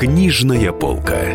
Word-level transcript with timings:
Книжная 0.00 0.72
полка. 0.72 1.26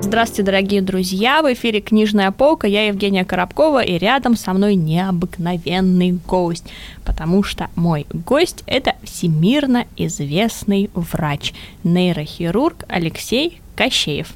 Здравствуйте, 0.00 0.44
дорогие 0.44 0.82
друзья! 0.82 1.42
В 1.42 1.52
эфире 1.52 1.80
«Книжная 1.80 2.30
полка». 2.30 2.68
Я 2.68 2.86
Евгения 2.86 3.24
Коробкова, 3.24 3.82
и 3.82 3.98
рядом 3.98 4.36
со 4.36 4.52
мной 4.52 4.76
необыкновенный 4.76 6.12
гость, 6.12 6.66
потому 7.04 7.42
что 7.42 7.68
мой 7.74 8.06
гость– 8.12 8.62
это 8.66 8.94
всемирно 9.02 9.86
известный 9.96 10.88
врач, 10.94 11.52
нейрохирург 11.82 12.84
Алексей 12.86 13.60
Кощеев. 13.74 14.28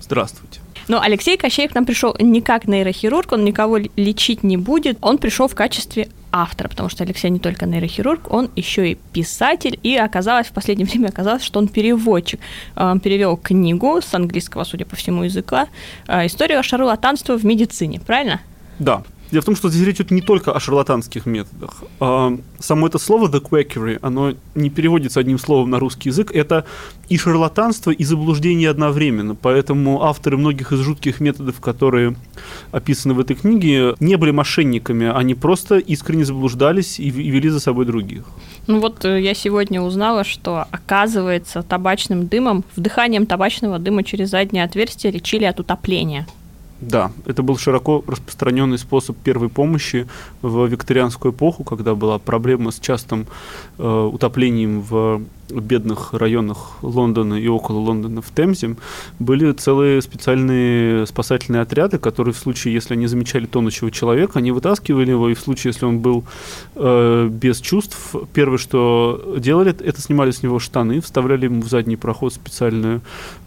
Здравствуйте. 0.00 0.58
Но 0.88 1.00
Алексей 1.00 1.36
Кощеев 1.36 1.70
к 1.70 1.74
нам 1.76 1.84
пришел 1.86 2.16
не 2.18 2.40
как 2.40 2.66
нейрохирург, 2.66 3.30
он 3.30 3.44
никого 3.44 3.78
лечить 3.94 4.42
не 4.42 4.56
будет, 4.56 4.98
он 5.02 5.18
пришел 5.18 5.46
в 5.46 5.54
качестве 5.54 6.08
автора, 6.42 6.68
потому 6.68 6.88
что 6.88 7.04
Алексей 7.04 7.30
не 7.30 7.38
только 7.38 7.66
нейрохирург, 7.66 8.32
он 8.32 8.50
еще 8.56 8.92
и 8.92 8.98
писатель, 9.12 9.78
и 9.82 9.96
оказалось, 9.96 10.46
в 10.46 10.52
последнее 10.52 10.86
время 10.90 11.08
оказалось, 11.08 11.42
что 11.42 11.58
он 11.58 11.68
переводчик. 11.68 12.40
Он 12.76 13.00
перевел 13.00 13.36
книгу 13.36 14.00
с 14.00 14.14
английского, 14.14 14.64
судя 14.64 14.84
по 14.84 14.96
всему, 14.96 15.24
языка, 15.24 15.68
э, 16.08 16.26
«История 16.26 16.62
шарлатанства 16.62 17.36
в 17.36 17.44
медицине», 17.44 18.00
правильно? 18.00 18.40
Да, 18.78 19.02
Дело 19.30 19.42
в 19.42 19.44
том, 19.44 19.56
что 19.56 19.68
здесь 19.68 19.84
речь 19.86 19.96
идет 19.96 20.10
не 20.10 20.20
только 20.20 20.52
о 20.52 20.60
шарлатанских 20.60 21.26
методах. 21.26 21.82
А, 22.00 22.36
само 22.58 22.86
это 22.86 22.98
слово 22.98 23.28
«the 23.28 23.40
quackery», 23.40 23.98
оно 24.02 24.34
не 24.54 24.70
переводится 24.70 25.20
одним 25.20 25.38
словом 25.38 25.70
на 25.70 25.78
русский 25.78 26.10
язык. 26.10 26.30
Это 26.32 26.64
и 27.08 27.18
шарлатанство, 27.18 27.90
и 27.90 28.04
заблуждение 28.04 28.70
одновременно. 28.70 29.34
Поэтому 29.34 30.02
авторы 30.02 30.36
многих 30.36 30.72
из 30.72 30.80
жутких 30.80 31.20
методов, 31.20 31.60
которые 31.60 32.14
описаны 32.70 33.14
в 33.14 33.20
этой 33.20 33.34
книге, 33.34 33.94
не 34.00 34.16
были 34.16 34.30
мошенниками. 34.30 35.06
Они 35.06 35.34
просто 35.34 35.78
искренне 35.78 36.24
заблуждались 36.24 37.00
и 37.00 37.10
вели 37.10 37.48
за 37.48 37.60
собой 37.60 37.84
других. 37.84 38.22
Ну 38.66 38.80
вот 38.80 39.04
э, 39.04 39.20
я 39.20 39.34
сегодня 39.34 39.80
узнала, 39.80 40.24
что, 40.24 40.66
оказывается, 40.70 41.62
табачным 41.62 42.26
дымом, 42.26 42.64
вдыханием 42.76 43.26
табачного 43.26 43.78
дыма 43.78 44.04
через 44.04 44.30
заднее 44.30 44.64
отверстие 44.64 45.12
лечили 45.12 45.44
от 45.44 45.60
утопления. 45.60 46.26
Да, 46.80 47.10
это 47.24 47.42
был 47.42 47.56
широко 47.56 48.04
распространенный 48.06 48.78
способ 48.78 49.16
первой 49.16 49.48
помощи 49.48 50.06
в 50.42 50.66
викторианскую 50.66 51.32
эпоху, 51.32 51.64
когда 51.64 51.94
была 51.94 52.18
проблема 52.18 52.70
с 52.70 52.78
частым 52.78 53.26
э, 53.78 54.10
утоплением 54.12 54.82
в 54.82 55.22
бедных 55.50 56.12
районах 56.12 56.78
Лондона 56.82 57.34
и 57.34 57.48
около 57.48 57.78
Лондона 57.78 58.22
в 58.22 58.30
Темзе 58.34 58.76
были 59.18 59.52
целые 59.52 60.02
специальные 60.02 61.06
спасательные 61.06 61.62
отряды, 61.62 61.98
которые 61.98 62.34
в 62.34 62.38
случае, 62.38 62.74
если 62.74 62.94
они 62.94 63.06
замечали 63.06 63.46
тонущего 63.46 63.90
человека, 63.90 64.38
они 64.38 64.52
вытаскивали 64.52 65.10
его, 65.10 65.28
и 65.28 65.34
в 65.34 65.40
случае, 65.40 65.72
если 65.72 65.86
он 65.86 66.00
был 66.00 66.24
э, 66.74 67.28
без 67.30 67.60
чувств, 67.60 68.14
первое, 68.32 68.58
что 68.58 69.36
делали, 69.38 69.70
это 69.70 70.00
снимали 70.00 70.30
с 70.30 70.42
него 70.42 70.58
штаны, 70.58 71.00
вставляли 71.00 71.44
ему 71.44 71.62
в 71.62 71.68
задний 71.68 71.96
проход 71.96 72.34
специальную 72.34 73.02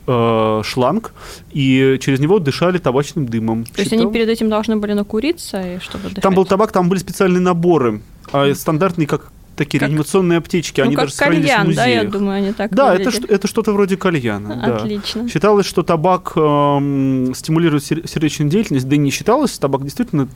э, 0.08 0.62
шланг, 0.64 1.14
и 1.52 1.98
через 2.02 2.20
него 2.20 2.40
дышали 2.40 2.78
табачным 2.78 3.28
дымом. 3.28 3.66
То 3.66 3.82
есть 3.82 3.94
они 3.94 4.12
перед 4.12 4.30
этим 4.30 4.50
должны 4.50 4.78
были 4.78 4.94
накуриться, 4.94 5.62
и 5.62 5.80
чтобы 5.80 6.10
дышать? 6.10 6.24
Там 6.24 6.34
был 6.34 6.46
табак, 6.46 6.72
там 6.72 6.90
были 6.90 7.00
специальные 7.00 7.42
наборы, 7.42 8.02
а 8.32 8.54
стандартный, 8.54 9.06
как 9.06 9.32
такие 9.60 9.80
как... 9.80 9.90
реанимационные 9.90 10.38
аптечки, 10.38 10.80
ну, 10.80 10.88
они 10.88 10.96
как 10.96 11.06
даже 11.06 11.18
кальян, 11.18 11.66
в 11.66 11.68
музеях. 11.68 11.76
да, 11.76 11.86
я 11.86 12.04
думаю, 12.06 12.38
они 12.38 12.54
так 12.54 12.72
Да, 12.72 12.92
выглядят. 12.94 13.24
это, 13.26 13.34
это 13.34 13.48
что-то 13.48 13.74
вроде 13.74 13.98
кальяна. 13.98 14.78
Отлично. 14.78 15.24
Да. 15.24 15.30
Считалось, 15.30 15.66
что 15.66 15.84
табак 15.84 16.32
э, 16.36 17.32
стимулирует 17.36 17.84
сердечную 17.84 18.50
деятельность, 18.50 18.88
да 18.88 18.96
и 18.96 18.98
не 18.98 19.12
считалось, 19.12 19.60
табак 19.60 19.84
действительно 19.84 20.28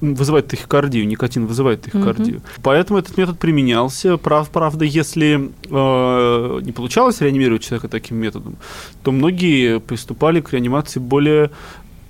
вызывает 0.00 0.48
тахикардию, 0.48 1.06
никотин 1.06 1.46
вызывает 1.46 1.82
тахикардию. 1.82 2.36
Mm-hmm. 2.38 2.60
Поэтому 2.62 2.98
этот 2.98 3.16
метод 3.16 3.38
применялся. 3.38 4.16
Прав, 4.18 4.50
правда, 4.50 4.84
если 4.84 5.50
э, 5.70 6.60
не 6.62 6.72
получалось 6.72 7.20
реанимировать 7.20 7.62
человека 7.62 7.88
таким 7.88 8.18
методом, 8.18 8.56
то 9.02 9.12
многие 9.12 9.80
приступали 9.80 10.40
к 10.40 10.52
реанимации 10.52 11.00
более 11.00 11.50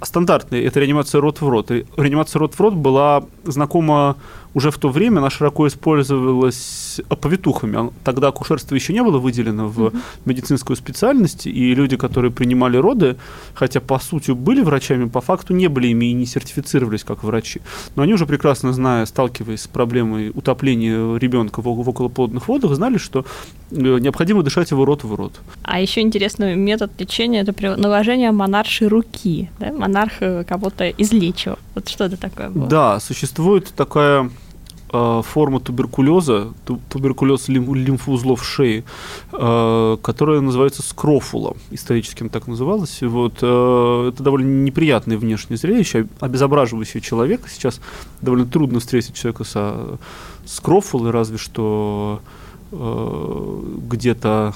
стандартной. 0.02 0.62
Это 0.62 0.80
реанимация 0.80 1.20
рот 1.20 1.40
в 1.40 1.48
рот. 1.48 1.70
Реанимация 1.70 2.40
рот 2.40 2.54
в 2.54 2.60
рот 2.60 2.74
была 2.74 3.24
знакома 3.44 4.16
уже 4.56 4.70
в 4.70 4.78
то 4.78 4.88
время 4.88 5.18
она 5.18 5.28
широко 5.28 5.68
использовалась 5.68 6.98
повитухами. 7.20 7.90
Тогда 8.04 8.28
акушерство 8.28 8.74
еще 8.74 8.94
не 8.94 9.02
было 9.02 9.18
выделено 9.18 9.68
в 9.68 9.78
mm-hmm. 9.78 10.00
медицинскую 10.24 10.78
специальность, 10.78 11.46
и 11.46 11.74
люди, 11.74 11.98
которые 11.98 12.30
принимали 12.30 12.78
роды, 12.78 13.16
хотя 13.52 13.80
по 13.82 13.98
сути 13.98 14.30
были 14.30 14.62
врачами, 14.62 15.10
по 15.10 15.20
факту 15.20 15.52
не 15.52 15.68
были 15.68 15.88
ими 15.88 16.06
и 16.06 16.14
не 16.14 16.24
сертифицировались 16.24 17.04
как 17.04 17.22
врачи. 17.22 17.60
Но 17.96 18.02
они 18.02 18.14
уже 18.14 18.24
прекрасно 18.24 18.72
зная, 18.72 19.04
сталкиваясь 19.04 19.60
с 19.60 19.66
проблемой 19.66 20.30
утопления 20.30 21.18
ребенка 21.18 21.60
в, 21.60 21.64
в 21.64 21.88
околоплодных 21.90 22.48
водах, 22.48 22.74
знали, 22.76 22.96
что 22.96 23.26
э, 23.70 23.74
необходимо 23.74 24.42
дышать 24.42 24.70
его 24.70 24.86
рот 24.86 25.04
в 25.04 25.14
рот. 25.14 25.34
А 25.64 25.80
еще 25.80 26.00
интересный 26.00 26.56
метод 26.56 26.92
лечения– 26.98 27.40
это 27.46 27.76
наложение 27.76 28.32
монаршей 28.32 28.88
руки. 28.88 29.50
Да? 29.60 29.70
Монарх 29.72 30.22
э, 30.22 30.44
кого-то 30.44 30.88
излечивал. 30.88 31.58
Вот 31.74 31.90
что 31.90 32.04
это 32.04 32.16
такое 32.16 32.48
было? 32.48 32.68
Да, 32.68 33.00
существует 33.00 33.70
такая 33.76 34.30
Э, 34.92 35.20
форма 35.24 35.58
туберкулеза, 35.58 36.52
туберкулез 36.88 37.48
лимфоузлов 37.48 38.44
шеи, 38.44 38.84
э, 39.32 39.96
которая 40.00 40.40
называется 40.40 40.82
скрофула, 40.82 41.56
исторически 41.72 42.28
так 42.28 42.46
называлась. 42.46 43.02
Вот, 43.02 43.38
э, 43.42 44.10
это 44.12 44.22
довольно 44.22 44.62
неприятное 44.62 45.18
внешнее 45.18 45.56
зрелище, 45.56 46.06
обезображивающее 46.20 47.00
человека. 47.00 47.48
Сейчас 47.48 47.80
довольно 48.20 48.46
трудно 48.46 48.78
встретить 48.78 49.16
человека 49.16 49.42
со 49.42 49.98
скрофулой, 50.44 51.10
разве 51.10 51.38
что 51.38 52.20
где-то 52.72 54.54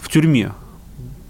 в 0.00 0.08
тюрьме 0.08 0.52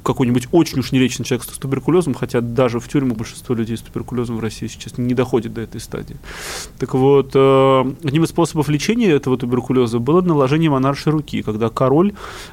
какой-нибудь 0.05 0.49
очень 0.53 0.79
уж 0.79 0.93
нелечный 0.93 1.25
человек 1.25 1.47
с 1.47 1.59
туберкулезом, 1.59 2.15
хотя 2.15 2.41
даже 2.41 2.79
в 2.79 2.89
тюрьму 2.89 3.15
большинство 3.15 3.55
людей 3.55 3.77
с 3.77 3.81
туберкулезом 3.81 4.37
в 4.37 4.41
России 4.41 4.67
сейчас 4.67 4.99
не 4.99 5.15
доходит 5.15 5.55
до 5.55 5.63
этой 5.63 5.81
стадии. 5.81 6.17
Так 6.79 6.95
вот, 6.95 7.31
э, 7.35 7.95
одним 8.05 8.25
из 8.25 8.29
способов 8.29 8.69
лечения 8.69 9.11
этого 9.11 9.37
туберкулеза 9.37 9.99
было 9.99 10.21
наложение 10.21 10.71
монаршей 10.71 11.13
руки, 11.13 11.43
когда 11.43 11.71
король 11.71 12.13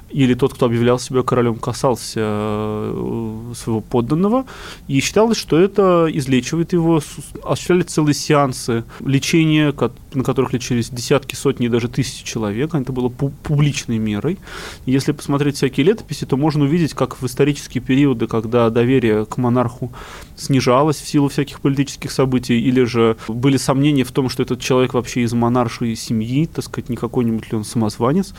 или 0.10 0.34
тот, 0.34 0.54
кто 0.54 0.66
объявлял 0.66 0.98
себя 0.98 1.24
королем, 1.24 1.56
касался 1.56 2.20
э, 2.20 3.54
своего 3.56 3.82
подданного, 3.82 4.46
и 4.88 5.00
считалось, 5.02 5.38
что 5.38 5.60
это 5.60 6.08
излечивает 6.12 6.74
его, 6.74 7.02
осуществляли 7.44 7.84
целые 7.84 8.14
сеансы 8.14 8.84
лечения, 9.06 9.74
на 10.14 10.24
которых 10.24 10.54
лечились 10.54 10.90
десятки, 10.90 11.36
сотни 11.36 11.68
даже 11.68 11.90
тысячи 11.90 12.24
человек, 12.24 12.74
это 12.74 12.92
было 12.92 13.10
публичной 13.10 13.98
мерой. 13.98 14.38
Если 14.86 15.12
посмотреть 15.12 15.58
всякие 15.58 15.86
летописи, 15.86 16.26
то 16.26 16.38
можно 16.38 16.64
увидеть, 16.64 16.94
как 16.94 17.22
в 17.22 17.26
истории 17.26 17.41
исторические 17.42 17.82
периоды, 17.82 18.28
когда 18.28 18.70
доверие 18.70 19.26
к 19.26 19.38
монарху 19.38 19.92
снижалось 20.36 20.98
в 20.98 21.08
силу 21.08 21.28
всяких 21.28 21.60
политических 21.60 22.12
событий, 22.12 22.60
или 22.60 22.84
же 22.84 23.18
были 23.28 23.58
сомнения 23.58 24.04
в 24.04 24.12
том, 24.12 24.30
что 24.30 24.44
этот 24.44 24.60
человек 24.60 24.94
вообще 24.94 25.22
из 25.22 25.34
монаршей 25.34 25.96
семьи, 25.96 26.48
так 26.48 26.66
сказать, 26.66 26.90
не 26.90 26.96
какой-нибудь 26.96 27.52
ли 27.52 27.58
он 27.58 27.64
самозванец, 27.64 28.34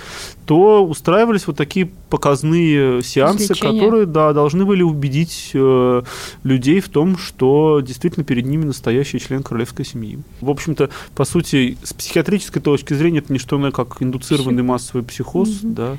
то 0.46 0.84
устраивались 0.84 1.46
вот 1.46 1.56
такие 1.56 1.90
показные 2.10 3.02
сеансы, 3.02 3.44
Излечение. 3.44 3.80
которые 3.80 4.06
да, 4.06 4.32
должны 4.32 4.64
были 4.64 4.82
убедить 4.82 5.50
э, 5.54 6.02
людей 6.44 6.80
в 6.80 6.88
том, 6.88 7.16
что 7.16 7.80
действительно 7.80 8.24
перед 8.24 8.46
ними 8.46 8.64
настоящий 8.64 9.18
член 9.18 9.42
королевской 9.42 9.84
семьи. 9.84 10.18
В 10.40 10.50
общем-то, 10.50 10.90
по 11.14 11.24
сути, 11.24 11.76
с 11.82 11.92
психиатрической 11.92 12.62
точки 12.62 12.94
зрения 12.94 13.18
это 13.18 13.32
не 13.32 13.38
что 13.38 13.56
иное, 13.56 13.70
как 13.70 14.00
индуцированный 14.00 14.62
массовый 14.62 15.04
психоз, 15.04 15.48
угу. 15.48 15.72
да, 15.72 15.96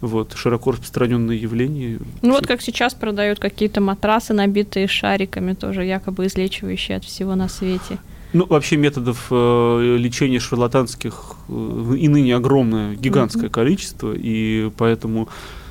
вот, 0.00 0.34
широко 0.34 0.72
распространенное 0.72 1.36
явление. 1.36 1.98
Ну 2.22 2.32
вот 2.32 2.43
как 2.46 2.62
сейчас 2.62 2.94
продают 2.94 3.38
какие-то 3.38 3.80
матрасы, 3.80 4.32
набитые 4.34 4.86
шариками, 4.88 5.54
тоже 5.54 5.84
якобы 5.84 6.26
излечивающие 6.26 6.96
от 6.96 7.04
всего 7.04 7.34
на 7.34 7.48
свете. 7.48 7.98
Ну, 8.32 8.46
вообще 8.46 8.76
методов 8.76 9.28
э, 9.30 9.96
лечения 9.96 10.40
шарлатанских 10.40 11.36
э, 11.48 11.96
и 11.98 12.08
ныне 12.08 12.34
огромное, 12.34 12.96
гигантское 12.96 13.44
mm-hmm. 13.44 13.50
количество, 13.50 14.12
и 14.12 14.70
поэтому 14.76 15.28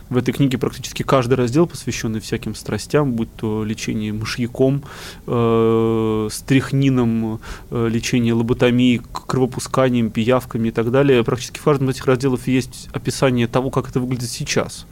в 0.09 0.17
этой 0.17 0.33
книге 0.33 0.57
практически 0.57 1.03
каждый 1.03 1.33
раздел, 1.33 1.67
посвященный 1.67 2.19
всяким 2.19 2.55
страстям, 2.55 3.13
будь 3.13 3.33
то 3.35 3.63
лечение 3.63 4.13
мышьяком, 4.13 4.83
э, 5.27 6.27
стрихнином, 6.31 7.39
э, 7.71 7.87
лечение 7.89 8.33
лоботомией, 8.33 9.01
кровопусканием, 9.33 10.11
пиявками 10.11 10.67
и 10.67 10.71
так 10.71 10.91
далее. 10.91 11.23
Практически 11.23 11.57
в 11.57 11.63
каждом 11.63 11.89
из 11.89 11.95
этих 11.95 12.05
разделов 12.05 12.47
есть 12.47 12.87
описание 12.93 13.47
того, 13.47 13.71
как 13.71 13.89
это 13.89 13.99
выглядит 13.99 14.29
сейчас 14.29 14.85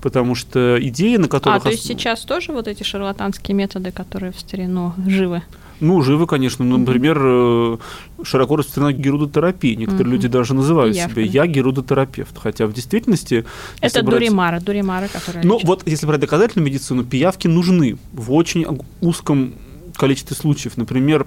потому 0.00 0.34
что 0.34 0.78
идеи, 0.80 1.16
на 1.16 1.28
которых... 1.28 1.58
А, 1.58 1.60
то 1.60 1.68
есть 1.68 1.84
сейчас 1.84 2.22
тоже 2.22 2.52
вот 2.52 2.66
эти 2.68 2.82
шарлатанские 2.82 3.54
методы, 3.54 3.90
которые 3.90 4.32
в 4.32 4.40
старину 4.40 4.94
живы? 5.06 5.42
Ну, 5.80 6.00
живы, 6.00 6.26
конечно. 6.26 6.64
Ну, 6.64 6.78
например, 6.78 7.18
э, 7.20 7.76
широко 8.22 8.56
распространена 8.56 8.96
герудотерапия. 8.96 9.76
Некоторые 9.76 10.06
mm-hmm. 10.06 10.10
люди 10.10 10.28
даже 10.28 10.54
называют 10.54 10.96
я 10.96 11.06
себя 11.06 11.20
«я 11.20 11.46
герудотерапевт». 11.46 12.38
Хотя 12.38 12.66
в 12.66 12.72
действительности... 12.72 13.44
Это 13.82 14.02
брать... 14.02 14.20
дуримара, 14.20 14.58
дуримара, 14.60 15.08
которая 15.12 15.44
Ну, 15.44 15.60
вот 15.62 15.86
если 15.86 16.06
брать 16.06 16.20
доказательную 16.20 16.66
медицину, 16.66 17.04
пиявки 17.04 17.46
нужны 17.46 17.98
в 18.14 18.32
очень 18.32 18.66
узком 19.02 19.52
количестве 20.00 20.34
случаев. 20.34 20.78
Например, 20.78 21.26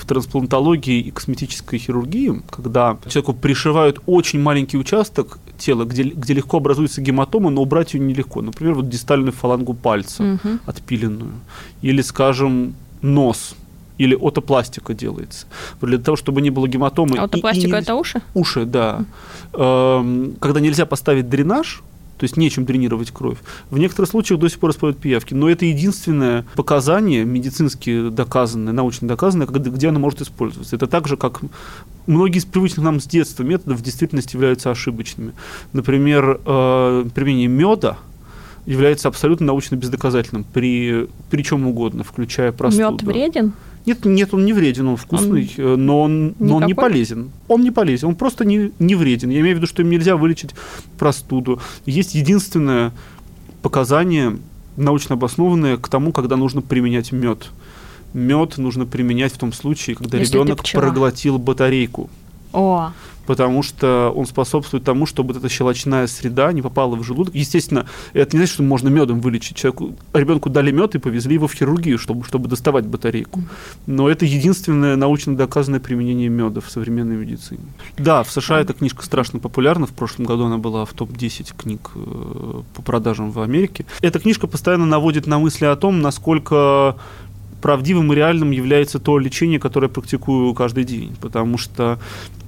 в 0.00 0.06
трансплантологии 0.06 1.00
и 1.00 1.10
косметической 1.10 1.78
хирургии, 1.78 2.42
когда 2.50 2.96
человеку 3.08 3.34
пришивают 3.34 4.00
очень 4.06 4.40
маленький 4.40 4.78
участок 4.78 5.38
тела, 5.58 5.84
где, 5.84 6.04
где 6.04 6.32
легко 6.32 6.56
образуется 6.56 7.02
гематома, 7.02 7.50
но 7.50 7.62
убрать 7.62 7.92
ее 7.94 8.00
нелегко. 8.00 8.40
Например, 8.40 8.74
вот 8.74 8.88
дистальную 8.88 9.32
фалангу 9.32 9.74
пальца 9.74 10.22
угу. 10.22 10.58
отпиленную. 10.64 11.32
Или, 11.82 12.00
скажем, 12.00 12.74
нос 13.02 13.54
или 13.98 14.14
отопластика 14.14 14.94
делается. 14.94 15.46
Для 15.82 15.98
того, 15.98 16.16
чтобы 16.16 16.40
не 16.40 16.48
было 16.48 16.66
гематомы. 16.66 17.18
А 17.18 17.24
отопластика 17.24 17.76
и, 17.76 17.80
и 17.80 17.82
это 17.82 17.94
уши? 17.94 18.22
Уши, 18.32 18.64
да. 18.64 19.04
Mm. 19.52 20.38
Когда 20.40 20.60
нельзя 20.60 20.86
поставить 20.86 21.28
дренаж, 21.28 21.82
то 22.20 22.24
есть 22.24 22.36
нечем 22.36 22.66
дренировать 22.66 23.10
кровь. 23.12 23.38
В 23.70 23.78
некоторых 23.78 24.10
случаях 24.10 24.38
до 24.38 24.50
сих 24.50 24.58
пор 24.58 24.72
используют 24.72 25.02
пиявки, 25.02 25.32
но 25.32 25.48
это 25.48 25.64
единственное 25.64 26.44
показание 26.54 27.24
медицински 27.24 28.10
доказанное, 28.10 28.74
научно 28.74 29.08
доказанное, 29.08 29.46
где 29.46 29.88
оно 29.88 30.00
может 30.00 30.20
использоваться. 30.20 30.76
Это 30.76 30.86
так 30.86 31.08
же, 31.08 31.16
как 31.16 31.40
многие 32.06 32.36
из 32.36 32.44
привычных 32.44 32.84
нам 32.84 33.00
с 33.00 33.06
детства 33.06 33.42
методов 33.42 33.78
в 33.78 33.82
действительности 33.82 34.36
являются 34.36 34.70
ошибочными. 34.70 35.32
Например, 35.72 36.38
э, 36.44 37.06
применение 37.14 37.48
меда 37.48 37.96
является 38.66 39.08
абсолютно 39.08 39.46
научно 39.46 39.76
бездоказательным 39.76 40.44
при, 40.44 41.08
при 41.30 41.42
чем 41.42 41.66
угодно, 41.66 42.04
включая 42.04 42.52
простуду. 42.52 42.90
Мед 42.90 43.02
вреден? 43.02 43.52
Нет, 43.86 44.04
нет, 44.04 44.34
он 44.34 44.44
не 44.44 44.52
вреден, 44.52 44.88
он 44.88 44.96
вкусный, 44.96 45.50
он 45.56 45.64
э, 45.64 45.76
но, 45.76 46.02
он, 46.02 46.34
но 46.38 46.56
он 46.56 46.66
не 46.66 46.74
полезен. 46.74 47.30
Он 47.48 47.62
не 47.62 47.70
полезен, 47.70 48.08
он 48.08 48.14
просто 48.14 48.44
не, 48.44 48.72
не 48.78 48.94
вреден. 48.94 49.30
Я 49.30 49.40
имею 49.40 49.56
в 49.56 49.58
виду, 49.58 49.66
что 49.66 49.82
им 49.82 49.90
нельзя 49.90 50.16
вылечить 50.16 50.50
простуду. 50.98 51.60
Есть 51.86 52.14
единственное 52.14 52.92
показание 53.62 54.36
научно 54.76 55.14
обоснованное 55.14 55.76
к 55.76 55.88
тому, 55.88 56.12
когда 56.12 56.36
нужно 56.36 56.60
применять 56.62 57.12
мед. 57.12 57.50
Мед 58.12 58.58
нужно 58.58 58.86
применять 58.86 59.32
в 59.32 59.38
том 59.38 59.52
случае, 59.52 59.96
когда 59.96 60.18
Если 60.18 60.34
ребенок 60.34 60.62
проглотил 60.72 61.38
батарейку. 61.38 62.10
О 62.52 62.92
потому 63.30 63.62
что 63.62 64.12
он 64.16 64.26
способствует 64.26 64.82
тому, 64.82 65.06
чтобы 65.06 65.32
вот 65.32 65.36
эта 65.36 65.48
щелочная 65.48 66.08
среда 66.08 66.52
не 66.52 66.62
попала 66.62 66.96
в 66.96 67.04
желудок. 67.04 67.32
Естественно, 67.32 67.86
это 68.12 68.34
не 68.34 68.40
значит, 68.40 68.54
что 68.54 68.64
можно 68.64 68.88
медом 68.88 69.20
вылечить. 69.20 69.56
Человеку, 69.56 69.94
ребенку 70.12 70.50
дали 70.50 70.72
мед 70.72 70.96
и 70.96 70.98
повезли 70.98 71.34
его 71.34 71.46
в 71.46 71.52
хирургию, 71.52 71.96
чтобы, 71.96 72.24
чтобы 72.24 72.48
доставать 72.48 72.86
батарейку. 72.86 73.40
Но 73.86 74.10
это 74.10 74.24
единственное 74.24 74.96
научно 74.96 75.36
доказанное 75.36 75.78
применение 75.78 76.28
меда 76.28 76.60
в 76.60 76.68
современной 76.68 77.14
медицине. 77.14 77.60
Да, 77.96 78.24
в 78.24 78.32
США 78.32 78.62
эта 78.62 78.72
книжка 78.72 79.04
страшно 79.04 79.38
популярна. 79.38 79.86
В 79.86 79.92
прошлом 79.92 80.24
году 80.24 80.46
она 80.46 80.58
была 80.58 80.84
в 80.84 80.92
топ-10 80.92 81.54
книг 81.56 81.92
э, 81.94 82.62
по 82.74 82.82
продажам 82.82 83.30
в 83.30 83.40
Америке. 83.40 83.86
Эта 84.00 84.18
книжка 84.18 84.48
постоянно 84.48 84.86
наводит 84.86 85.28
на 85.28 85.38
мысли 85.38 85.66
о 85.66 85.76
том, 85.76 86.00
насколько 86.00 86.96
правдивым 87.60 88.12
и 88.12 88.16
реальным 88.16 88.50
является 88.50 88.98
то 88.98 89.18
лечение, 89.18 89.58
которое 89.58 89.88
я 89.88 89.92
практикую 89.92 90.54
каждый 90.54 90.84
день. 90.84 91.16
Потому 91.20 91.58
что 91.58 91.98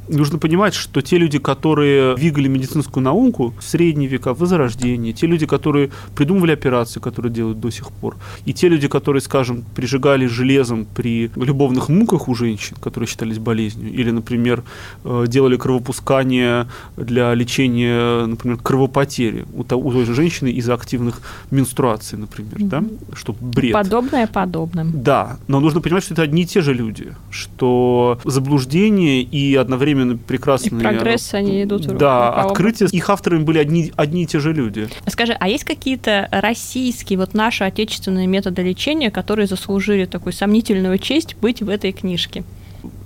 нужно 0.08 0.38
понимать, 0.38 0.74
что 0.74 1.00
те 1.00 1.18
люди, 1.18 1.38
которые 1.38 2.16
двигали 2.16 2.48
медицинскую 2.48 3.02
науку 3.02 3.54
в 3.58 3.64
средние 3.64 4.08
века, 4.08 4.34
в 4.34 4.42
Возрождение, 4.42 5.12
те 5.12 5.26
люди, 5.26 5.46
которые 5.46 5.90
придумывали 6.16 6.52
операции, 6.52 7.00
которые 7.00 7.32
делают 7.32 7.60
до 7.60 7.70
сих 7.70 7.92
пор, 7.92 8.16
и 8.44 8.52
те 8.52 8.68
люди, 8.68 8.88
которые, 8.88 9.20
скажем, 9.20 9.64
прижигали 9.74 10.26
железом 10.26 10.84
при 10.84 11.30
любовных 11.36 11.88
муках 11.88 12.28
у 12.28 12.34
женщин, 12.34 12.76
которые 12.80 13.08
считались 13.08 13.38
болезнью, 13.38 13.92
или, 13.92 14.10
например, 14.10 14.64
э, 15.04 15.26
делали 15.28 15.56
кровопускание 15.56 16.66
для 16.96 17.32
лечения, 17.34 18.26
например, 18.26 18.58
кровопотери 18.58 19.46
у 19.54 19.64
той 19.64 20.04
же 20.04 20.14
женщины 20.14 20.48
из-за 20.48 20.74
активных 20.74 21.22
менструаций, 21.50 22.18
например, 22.18 22.56
mm-hmm. 22.56 22.68
да, 22.68 22.84
что 23.14 23.34
бред. 23.40 23.72
Подобное 23.72 24.26
подобным. 24.26 24.90
Да, 25.02 25.38
но 25.46 25.60
нужно 25.60 25.80
понимать, 25.80 26.04
что 26.04 26.14
это 26.14 26.22
одни 26.22 26.42
и 26.42 26.46
те 26.46 26.60
же 26.62 26.74
люди, 26.74 27.14
что 27.30 28.18
заблуждение 28.24 29.22
и 29.22 29.54
одновременно 29.54 30.01
одновременно 30.02 30.16
прекрасные... 30.16 30.80
И 30.80 30.82
прогресс, 30.82 31.34
они 31.34 31.62
идут 31.62 31.86
Да, 31.86 32.32
открытия. 32.32 32.86
Их 32.86 33.10
авторами 33.10 33.42
были 33.42 33.58
одни, 33.58 33.92
одни 33.96 34.24
и 34.24 34.26
те 34.26 34.40
же 34.40 34.52
люди. 34.52 34.88
Скажи, 35.06 35.32
а 35.38 35.48
есть 35.48 35.64
какие-то 35.64 36.28
российские, 36.30 37.18
вот 37.18 37.34
наши 37.34 37.64
отечественные 37.64 38.26
методы 38.26 38.62
лечения, 38.62 39.10
которые 39.10 39.46
заслужили 39.46 40.04
такую 40.04 40.32
сомнительную 40.32 40.98
честь 40.98 41.36
быть 41.36 41.62
в 41.62 41.68
этой 41.68 41.92
книжке? 41.92 42.44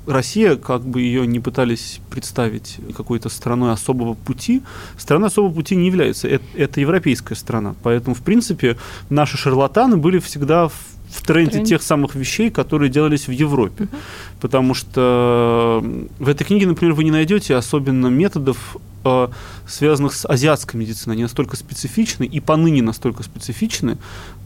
Россия, 0.07 0.55
как 0.55 0.83
бы 0.83 1.01
ее 1.01 1.27
не 1.27 1.41
пытались 1.41 2.01
представить 2.11 2.77
какой-то 2.97 3.29
страной 3.29 3.73
особого 3.73 4.15
пути, 4.15 4.63
страна 4.97 5.27
особого 5.27 5.53
пути 5.53 5.75
не 5.75 5.87
является. 5.87 6.29
Это, 6.29 6.45
это 6.55 6.81
европейская 6.81 7.35
страна. 7.35 7.75
Поэтому, 7.83 8.15
в 8.15 8.23
принципе, 8.23 8.77
наши 9.11 9.37
шарлатаны 9.37 9.97
были 9.97 10.21
всегда 10.21 10.69
в 10.69 10.75
в 11.17 11.23
тренде 11.23 11.53
Тренд. 11.53 11.69
тех 11.69 11.83
самых 11.83 12.15
вещей, 12.15 12.51
которые 12.51 12.91
делались 12.91 13.27
в 13.27 13.31
Европе. 13.31 13.85
Угу. 13.85 13.97
Потому 14.41 14.75
что 14.75 15.83
в 16.19 16.29
этой 16.29 16.45
книге, 16.45 16.67
например, 16.67 16.95
вы 16.95 17.05
не 17.05 17.11
найдете 17.11 17.57
особенно 17.57 18.09
методов, 18.09 18.77
э, 19.05 19.29
связанных 19.67 20.13
с 20.13 20.29
азиатской 20.29 20.79
медициной. 20.79 21.15
Они 21.15 21.23
настолько 21.23 21.57
специфичны 21.57 22.25
и 22.25 22.41
поныне 22.41 22.83
настолько 22.83 23.23
специфичны, 23.23 23.97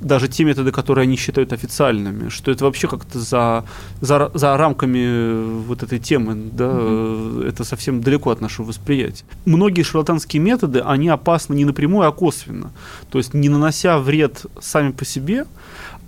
даже 0.01 0.29
те 0.29 0.45
методы, 0.45 0.71
которые 0.71 1.03
они 1.03 1.17
считают 1.17 1.53
официальными, 1.53 2.29
что 2.29 2.53
это 2.53 2.65
вообще 2.65 2.87
как-то 2.87 3.19
за, 3.19 3.65
за, 4.01 4.31
за 4.33 4.57
рамками 4.57 5.65
вот 5.67 5.83
этой 5.83 5.99
темы, 5.99 6.51
да, 6.53 6.69
угу. 6.69 7.41
это 7.41 7.65
совсем 7.65 8.01
далеко 8.01 8.31
от 8.31 8.41
нашего 8.41 8.67
восприятия. 8.67 9.25
Многие 9.45 9.83
шарлатанские 9.83 10.41
методы, 10.41 10.81
они 10.81 11.09
опасны 11.09 11.55
не 11.55 11.65
напрямую, 11.65 12.07
а 12.07 12.13
косвенно. 12.13 12.71
То 13.11 13.19
есть 13.19 13.35
не 13.35 13.49
нанося 13.49 13.99
вред 13.99 14.47
сами 14.61 14.93
по 14.93 15.05
себе, 15.05 15.47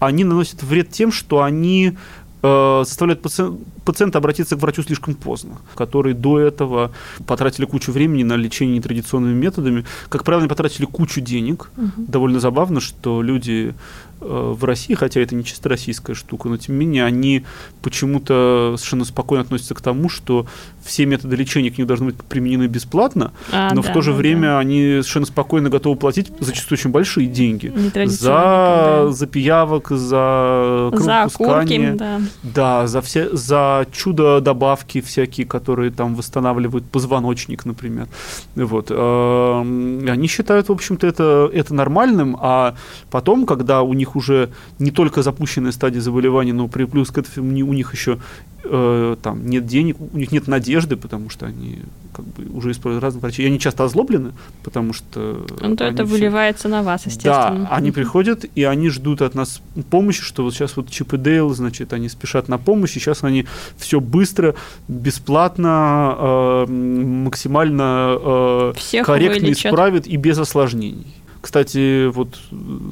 они 0.02 0.24
наносят 0.24 0.62
вред 0.62 0.90
тем, 0.90 1.12
что 1.12 1.42
они 1.42 1.96
э, 2.42 2.82
заставляют 2.84 3.22
пациент, 3.22 3.60
пациента 3.84 4.18
обратиться 4.18 4.56
к 4.56 4.60
врачу 4.60 4.82
слишком 4.82 5.14
поздно, 5.14 5.58
которые 5.76 6.14
до 6.14 6.40
этого 6.40 6.90
потратили 7.26 7.66
кучу 7.66 7.92
времени 7.92 8.24
на 8.24 8.34
лечение 8.34 8.78
нетрадиционными 8.78 9.34
методами. 9.34 9.84
Как 10.08 10.24
правило, 10.24 10.42
они 10.42 10.48
потратили 10.48 10.86
кучу 10.86 11.20
денег. 11.20 11.70
Угу. 11.76 12.06
Довольно 12.08 12.40
забавно, 12.40 12.80
что 12.80 13.22
люди 13.22 13.74
в 14.22 14.64
России, 14.64 14.94
хотя 14.94 15.20
это 15.20 15.34
не 15.34 15.44
чисто 15.44 15.68
российская 15.68 16.14
штука, 16.14 16.48
но 16.48 16.56
тем 16.56 16.78
не 16.78 16.86
менее 16.86 17.04
они 17.04 17.44
почему-то 17.82 18.74
совершенно 18.76 19.04
спокойно 19.04 19.42
относятся 19.42 19.74
к 19.74 19.80
тому, 19.80 20.08
что 20.08 20.46
все 20.82 21.06
методы 21.06 21.36
лечения 21.36 21.70
к 21.70 21.78
ним 21.78 21.86
должны 21.86 22.06
быть 22.06 22.16
применены 22.16 22.66
бесплатно, 22.66 23.32
а, 23.52 23.74
но 23.74 23.82
да, 23.82 23.90
в 23.90 23.92
то 23.92 24.00
же 24.00 24.12
да, 24.12 24.16
время 24.18 24.48
да. 24.48 24.58
они 24.58 24.80
совершенно 25.00 25.26
спокойно 25.26 25.70
готовы 25.70 25.96
платить 25.96 26.32
зачастую 26.40 26.78
очень 26.78 26.90
большие 26.90 27.26
деньги 27.26 27.72
за, 28.06 29.08
за 29.10 29.26
пиявок, 29.26 29.90
за 29.90 30.90
кровопускание, 30.92 31.94
да. 31.94 32.20
да, 32.42 32.86
за 32.86 33.00
все, 33.00 33.34
за 33.34 33.86
чудо 33.92 34.40
добавки 34.40 35.00
всякие, 35.00 35.46
которые 35.46 35.90
там 35.90 36.14
восстанавливают 36.14 36.84
позвоночник, 36.86 37.64
например, 37.64 38.08
вот. 38.54 38.86
Эм, 38.90 40.06
они 40.08 40.28
считают, 40.28 40.68
в 40.68 40.72
общем-то, 40.72 41.06
это 41.06 41.50
это 41.52 41.74
нормальным, 41.74 42.36
а 42.40 42.74
потом, 43.10 43.46
когда 43.46 43.82
у 43.82 43.94
них 43.94 44.11
них 44.12 44.16
уже 44.16 44.50
не 44.78 44.90
только 44.90 45.22
запущенная 45.22 45.72
стадия 45.72 46.00
заболевания, 46.00 46.52
но 46.52 46.68
при 46.68 46.84
плюс 46.84 47.10
к 47.10 47.18
этому 47.18 47.48
у 47.48 47.72
них 47.72 47.94
еще 47.94 48.18
э, 48.64 49.16
там 49.22 49.46
нет 49.46 49.66
денег, 49.66 49.96
у 50.00 50.18
них 50.18 50.32
нет 50.32 50.48
надежды, 50.48 50.96
потому 50.96 51.30
что 51.30 51.46
они 51.46 51.80
как 52.12 52.24
бы 52.26 52.56
уже 52.56 52.70
используют 52.70 53.02
разных 53.02 53.22
врачей. 53.22 53.44
И 53.44 53.48
они 53.48 53.58
часто 53.58 53.84
озлоблены, 53.84 54.32
потому 54.62 54.92
что... 54.92 55.46
Ну, 55.60 55.76
то 55.76 55.84
это 55.84 56.04
все... 56.04 56.12
выливается 56.12 56.68
на 56.68 56.82
вас, 56.82 57.06
естественно. 57.06 57.66
Да, 57.70 57.76
они 57.76 57.90
приходят, 57.90 58.44
и 58.54 58.64
они 58.64 58.90
ждут 58.90 59.22
от 59.22 59.34
нас 59.34 59.62
помощи, 59.90 60.22
что 60.22 60.42
вот 60.42 60.54
сейчас 60.54 60.76
вот 60.76 60.90
Чип 60.90 61.14
и 61.14 61.16
Дейл, 61.16 61.54
значит, 61.54 61.92
они 61.92 62.08
спешат 62.08 62.48
на 62.48 62.58
помощь, 62.58 62.96
и 62.96 63.00
сейчас 63.00 63.24
они 63.24 63.46
все 63.76 64.00
быстро, 64.00 64.54
бесплатно, 64.88 66.14
э, 66.18 66.66
максимально 66.66 68.16
э, 68.20 68.72
корректно 69.04 69.46
вылечат. 69.46 69.66
исправят 69.66 70.06
и 70.06 70.16
без 70.16 70.38
осложнений. 70.38 71.21
Кстати, 71.42 72.06
вот 72.06 72.38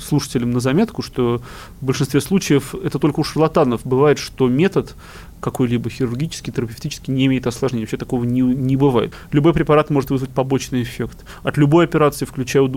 слушателям 0.02 0.50
на 0.50 0.58
заметку, 0.58 1.02
что 1.02 1.40
в 1.80 1.84
большинстве 1.84 2.20
случаев 2.20 2.74
это 2.74 2.98
только 2.98 3.20
у 3.20 3.24
шарлатанов 3.24 3.82
бывает, 3.84 4.18
что 4.18 4.48
метод 4.48 4.96
какой-либо 5.40 5.88
хирургический, 5.88 6.52
терапевтический 6.52 7.14
не 7.14 7.26
имеет 7.26 7.46
осложнений. 7.46 7.84
Вообще 7.84 7.96
такого 7.96 8.24
не, 8.24 8.40
не 8.40 8.76
бывает. 8.76 9.14
Любой 9.30 9.54
препарат 9.54 9.88
может 9.88 10.10
вызвать 10.10 10.30
побочный 10.30 10.82
эффект. 10.82 11.24
От 11.44 11.58
любой 11.58 11.84
операции, 11.84 12.24
включая 12.24 12.68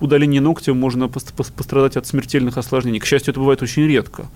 удаление 0.00 0.40
ногтя, 0.40 0.74
можно 0.74 1.08
пострадать 1.08 1.96
от 1.96 2.06
смертельных 2.08 2.58
осложнений. 2.58 2.98
К 2.98 3.06
счастью, 3.06 3.30
это 3.30 3.40
бывает 3.40 3.62
очень 3.62 3.86
редко. 3.86 4.26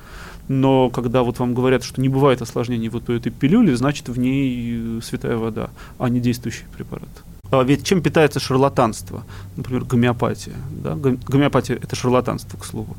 Но 0.46 0.90
когда 0.90 1.24
вот 1.24 1.40
вам 1.40 1.54
говорят, 1.54 1.82
что 1.82 2.00
не 2.00 2.08
бывает 2.08 2.40
осложнений 2.40 2.88
вот 2.88 3.10
у 3.10 3.12
этой 3.12 3.32
пилюли, 3.32 3.74
значит 3.74 4.08
в 4.08 4.16
ней 4.16 5.00
святая 5.02 5.36
вода, 5.36 5.70
а 5.98 6.08
не 6.08 6.20
действующий 6.20 6.66
препарат. 6.76 7.10
А 7.52 7.62
ведь 7.64 7.84
чем 7.84 8.00
питается 8.00 8.40
шарлатанство? 8.40 9.24
Например, 9.56 9.84
гомеопатия. 9.84 10.54
Да? 10.70 10.94
Гомеопатия– 10.94 11.76
это 11.82 11.94
шарлатанство, 11.94 12.56
к 12.56 12.64
слову. 12.64 12.96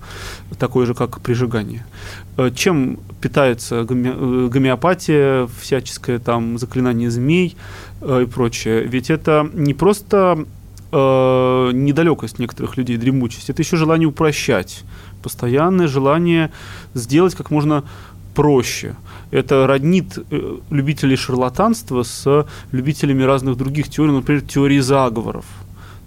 Такое 0.60 0.86
же, 0.86 0.94
как 0.94 1.22
прижигание. 1.22 1.84
Э, 2.38 2.52
чем 2.56 3.00
питается 3.20 3.78
э, 3.78 3.84
гомеопатия, 3.84 5.48
всяческое 5.60 6.20
там 6.20 6.60
заклинание 6.60 7.10
змей 7.10 7.58
э, 8.02 8.22
и 8.24 8.26
прочее? 8.28 8.84
Ведь 8.84 9.10
это 9.10 9.50
не 9.54 9.74
просто 9.74 10.46
э, 10.92 11.72
недалекость 11.74 12.38
некоторых 12.38 12.78
людей, 12.78 12.98
дремучесть, 12.98 13.50
это 13.50 13.64
еще 13.64 13.76
желание 13.76 14.08
упрощать. 14.08 14.84
Постоянное 15.24 15.88
желание 15.88 16.52
сделать 16.94 17.34
как 17.34 17.50
можно 17.50 17.84
проще. 18.34 18.96
Это 19.32 19.68
роднит 19.68 20.18
э, 20.18 20.58
любителей 20.70 21.16
шарлатанства 21.16 22.04
с 22.04 22.48
любителями 22.72 23.24
разных 23.24 23.58
других 23.58 23.90
теорий, 23.90 24.12
например, 24.12 24.42
теории 24.42 24.80
заговоров. 24.80 25.46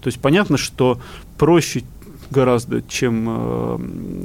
То 0.00 0.09
есть 0.09 0.21
понятно, 0.21 0.56
что 0.56 1.00
проще 1.38 1.83
гораздо, 2.30 2.83
чем 2.83 3.26
э, 3.28 3.78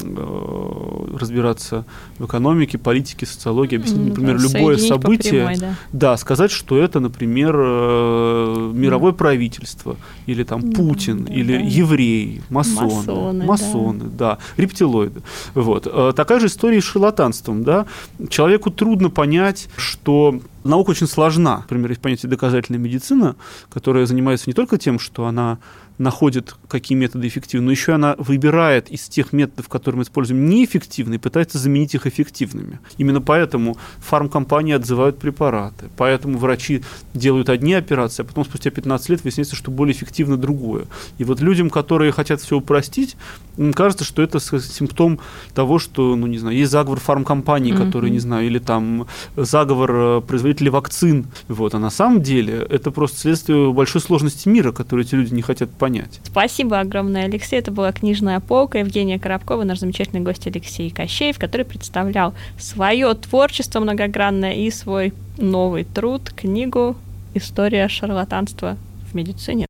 э, 0.04 1.18
разбираться 1.18 1.86
в 2.18 2.26
экономике, 2.26 2.78
политике, 2.78 3.26
социологии, 3.26 3.78
объяснить, 3.78 4.10
например, 4.10 4.38
да, 4.38 4.44
любое 4.44 4.78
событие, 4.78 5.48
прямой, 5.48 5.58
да. 5.58 5.76
да, 5.92 6.18
сказать, 6.18 6.52
что 6.52 6.78
это, 6.78 7.00
например, 7.00 7.56
э, 7.58 8.72
мировое 8.74 9.12
да. 9.12 9.18
правительство, 9.18 9.98
или 10.26 10.44
там 10.44 10.72
Путин, 10.72 11.26
да, 11.26 11.34
или 11.34 11.58
да. 11.58 11.64
евреи, 11.64 12.42
масоны, 12.50 12.96
масоны, 12.96 13.46
масоны 13.46 14.04
да. 14.06 14.36
да, 14.36 14.38
рептилоиды. 14.58 15.22
Вот. 15.54 15.88
Э, 15.92 16.14
такая 16.16 16.40
же 16.40 16.48
история 16.48 16.82
с 16.82 16.86
шарлатанством, 16.86 17.64
да. 17.64 17.86
Человеку 18.30 18.72
трудно 18.72 19.10
понять, 19.10 19.68
что 19.78 20.42
наука 20.64 20.92
очень 20.92 21.08
сложна. 21.08 21.58
Например, 21.58 21.90
есть 21.90 22.02
понятие 22.02 22.30
доказательная 22.30 22.80
медицина, 22.80 23.36
которая 23.70 24.06
занимается 24.06 24.50
не 24.50 24.54
только 24.54 24.78
тем, 24.78 25.00
что 25.00 25.26
она 25.26 25.60
находит, 26.02 26.56
какие 26.68 26.98
методы 26.98 27.28
эффективны, 27.28 27.66
но 27.66 27.72
еще 27.72 27.94
она 27.94 28.16
выбирает 28.18 28.90
из 28.90 29.08
тех 29.08 29.34
методов, 29.34 29.70
которые 29.70 30.00
мы 30.00 30.04
используем, 30.04 30.50
неэффективные, 30.50 31.18
и 31.18 31.22
пытается 31.22 31.58
заменить 31.58 31.94
их 31.94 32.08
эффективными. 32.08 32.80
Именно 32.98 33.22
поэтому 33.22 33.78
фармкомпании 34.00 34.74
отзывают 34.74 35.20
препараты, 35.20 35.90
поэтому 35.98 36.38
врачи 36.38 36.84
делают 37.14 37.50
одни 37.50 37.74
операции, 37.74 38.24
а 38.24 38.26
потом 38.26 38.46
спустя 38.46 38.72
15 38.72 39.10
лет 39.10 39.24
выясняется, 39.24 39.56
что 39.56 39.72
более 39.72 39.96
эффективно 39.96 40.38
другое. 40.38 40.86
И 41.20 41.24
вот 41.24 41.40
людям, 41.40 41.70
которые 41.70 42.12
хотят 42.12 42.42
все 42.42 42.58
упростить, 42.58 43.16
им 43.58 43.74
кажется, 43.74 44.04
что 44.04 44.22
это 44.22 44.40
симптом 44.40 45.20
того, 45.54 45.78
что, 45.78 46.16
ну, 46.16 46.26
не 46.26 46.40
знаю, 46.40 46.58
есть 46.58 46.72
заговор 46.72 47.00
фармкомпаний, 47.00 47.72
mm-hmm. 47.72 47.86
которые, 47.86 48.12
не 48.12 48.20
знаю, 48.20 48.48
или 48.48 48.60
там 48.60 49.08
заговор 49.36 49.92
э, 49.94 50.22
производителей 50.22 50.70
вакцин. 50.72 51.28
Вот. 51.48 51.76
А 51.76 51.80
на 51.80 51.90
самом 51.90 52.22
деле 52.22 52.66
это 52.70 52.92
просто 52.92 53.20
следствие 53.20 53.72
большой 53.72 54.02
сложности 54.02 54.50
мира, 54.50 54.72
которую 54.72 55.06
эти 55.06 55.16
люди 55.16 55.34
не 55.34 55.42
хотят 55.42 55.70
понять. 55.70 55.91
Спасибо 56.24 56.80
огромное, 56.80 57.26
Алексей. 57.26 57.60
Это 57.60 57.72
была 57.72 57.92
книжная 57.92 58.40
полка. 58.40 58.80
Евгения 58.80 59.20
Коробкова, 59.20 59.64
наш 59.64 59.80
замечательный 59.80 60.22
гость 60.22 60.48
Алексей 60.48 60.90
Кощеев, 60.90 61.38
который 61.38 61.66
представлял 61.66 62.34
свое 62.58 63.14
творчество 63.14 63.80
многогранное 63.80 64.54
и 64.54 64.72
свой 64.72 65.14
новый 65.38 65.84
труд, 65.84 66.32
книгу 66.36 66.96
«История 67.34 67.88
шарлатанства 67.88 68.78
в 69.10 69.16
медицине». 69.16 69.66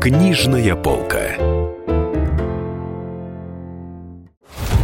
Книжная 0.00 0.76
полка. 0.76 1.36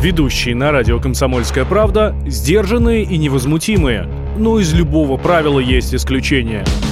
Ведущие 0.02 0.56
на 0.56 0.72
радио 0.72 0.98
«Комсомольская 0.98 1.64
правда» 1.64 2.16
сдержанные 2.26 3.04
и 3.04 3.16
невозмутимые. 3.18 4.08
Но 4.36 4.58
из 4.58 4.74
любого 4.74 5.16
правила 5.16 5.60
есть 5.60 5.94
исключение– 5.94 6.64